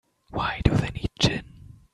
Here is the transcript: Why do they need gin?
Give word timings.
Why 0.31 0.61
do 0.63 0.71
they 0.73 0.89
need 0.89 1.11
gin? 1.19 1.43